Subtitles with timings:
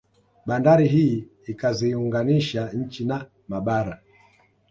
[0.45, 4.01] Bandari hii ikaziunganisha nchi na mabara